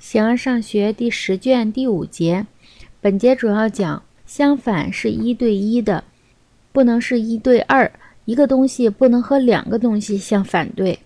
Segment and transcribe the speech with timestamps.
[0.00, 2.46] 形而上学第十卷第五节，
[3.02, 6.04] 本节主要讲相反是一对一的，
[6.72, 7.92] 不能是一对二。
[8.24, 11.00] 一个东西不能和两个东西相反对。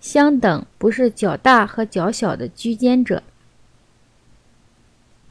[0.00, 3.22] 相等不是较大和较小的居间者。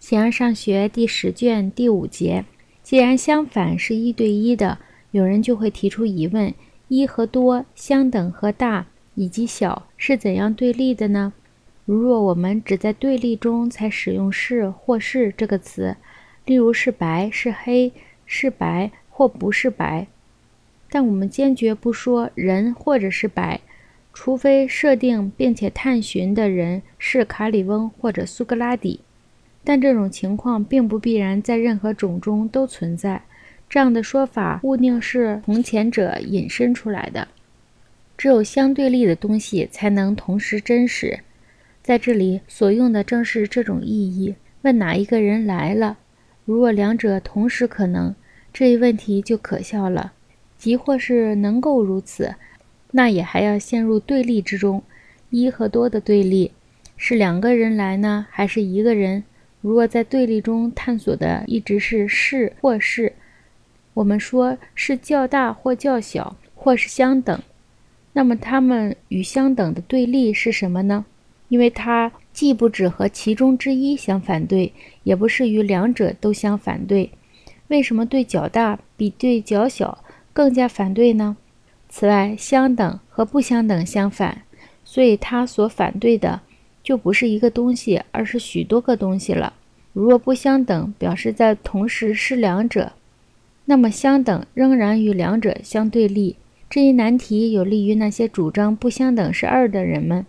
[0.00, 2.46] 形而上学第十卷第五节，
[2.82, 4.78] 既然相反是一对一的，
[5.10, 6.54] 有人就会提出疑问：
[6.88, 11.34] 一和多、相等和大以及小是怎样对立的呢？
[11.88, 15.96] 如若我们只在对立中才使用“是”或“是”这个词，
[16.44, 17.90] 例如是白是黑，
[18.26, 20.06] 是白或不是白，
[20.90, 23.62] 但我们坚决不说人或者是白，
[24.12, 29.00] 除非设定并且探寻的人是卡里翁或者苏格拉底。
[29.64, 33.22] 但这种情况并不必然在任何种中都存在。
[33.66, 37.26] 这样的说法误定是从前者引申出来的。
[38.18, 41.20] 只有相对立的东西才能同时真实。
[41.88, 44.34] 在这里所用的正是这种意义。
[44.60, 45.96] 问哪一个人来了？
[46.44, 48.14] 如果两者同时可能，
[48.52, 50.12] 这一问题就可笑了。
[50.58, 52.34] 即或是能够如此，
[52.90, 54.82] 那也还要陷入对立之中。
[55.30, 56.52] 一和多的对立，
[56.98, 59.24] 是两个人来呢，还是一个人？
[59.62, 63.14] 如果在对立中探索的一直是是或是，
[63.94, 67.40] 我们说是较大或较小，或是相等，
[68.12, 71.06] 那么它们与相等的对立是什么呢？
[71.48, 74.72] 因为它既不只和其中之一相反对，
[75.02, 77.10] 也不是与两者都相反对。
[77.68, 81.36] 为什么对较大比对较小更加反对呢？
[81.88, 84.42] 此外，相等和不相等相反，
[84.84, 86.40] 所以它所反对的
[86.82, 89.54] 就不是一个东西，而是许多个东西了。
[89.92, 92.92] 如若不相等表示在同时是两者，
[93.64, 96.36] 那么相等仍然与两者相对立。
[96.70, 100.24] 这一难题有利于那些主张不相等是二的人们。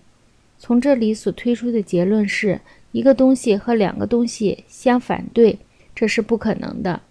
[0.60, 2.60] 从这里所推出的结论是
[2.92, 5.58] 一个东西和两个东西相反对，
[5.96, 7.02] 这是不可能的。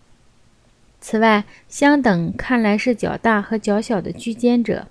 [1.01, 4.89] 此外，相等看来是较大和较小的居间者，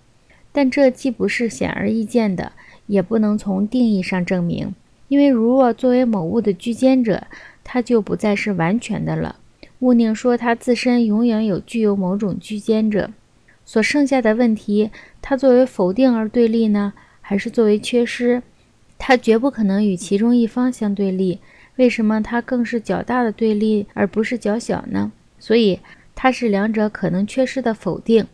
[0.52, 2.54] 但这既不是显而易见的，
[2.88, 4.74] 也不能从定义上证明。
[5.10, 7.28] 因为如若作为某物的居间者，
[7.64, 9.38] 它就不再是完全的了。
[9.80, 13.12] 勿宁说它自身永远有具有某种居间者，
[13.66, 14.90] 所剩下的问题，
[15.22, 16.94] 它作为否定而对立呢？
[17.30, 18.42] 还是作为缺失，
[18.98, 21.42] 它绝不可能与其中一方相对立。
[21.76, 25.12] 为什么它更是较大的对立，而不是较小呢？
[25.38, 25.82] 所以
[26.16, 28.26] 它是两者可能缺失的否定。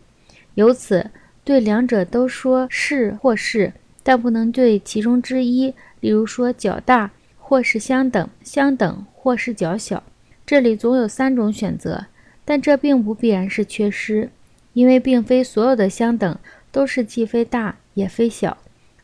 [0.54, 1.10] 由此
[1.42, 3.72] 对两者都说是或是，
[4.04, 10.04] 但不能对其中之一，例如说较大或是相等，相等或是较小。
[10.46, 12.06] 这里总有三种选择，
[12.44, 14.30] 但这并不必然是缺失，
[14.72, 16.38] 因为并非所有的相等
[16.70, 18.56] 都是既非大也非小。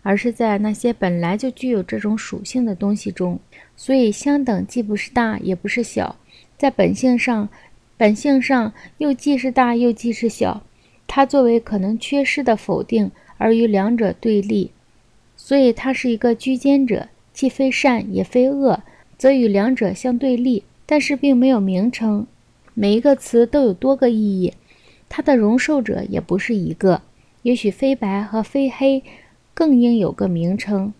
[0.03, 3.38] 而是在那些本来就具有这种属性的东西中，
[3.77, 6.16] 所以相等既不是大也不是小，
[6.56, 7.49] 在本性上，
[7.97, 10.62] 本性上又既是大又既是小，
[11.06, 14.71] 它作为可能缺失的否定而与两者对立，
[15.37, 18.83] 所以它是一个居间者，既非善也非恶，
[19.19, 22.27] 则与两者相对立，但是并没有名称，
[22.72, 24.55] 每一个词都有多个意义，
[25.09, 27.03] 它的容受者也不是一个，
[27.43, 29.03] 也许非白和非黑。
[29.60, 30.94] 更应有个名称，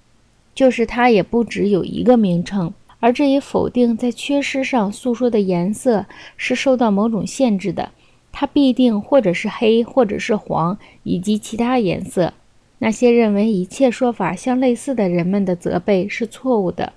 [0.55, 2.75] 就是它也不只有一个名称。
[2.99, 6.05] 而这一否定在缺失上诉说的颜色
[6.37, 7.93] 是受到某种限制的，
[8.31, 12.35] 它必定或者是黑，或者是黄，以及其他颜色。
[12.81, 16.93] 那些认为一切说法相类似的人们的责备是错误的。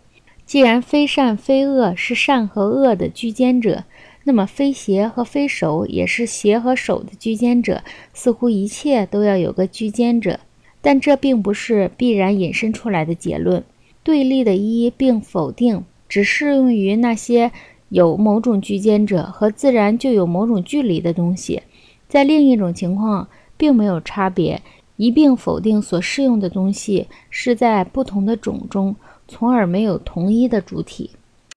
[0.46, 3.86] 既然非善非恶是善和恶的居间者，
[4.26, 7.82] 那么非邪和非守也是邪和守的居间者。
[8.14, 10.42] 似乎一切都要有个居间者。
[10.84, 13.64] 但这并不是必然引申出来的结论。
[14.04, 17.52] 对立的一并否定只适用于那些
[17.88, 21.64] 有某种居间者和自然就有某种距离的东西。
[22.10, 24.62] 在另一种情况，并没有差别。
[24.98, 28.96] 一并否定所适用的东西是在不同的种中，
[29.28, 31.10] 从而没有同一的主体。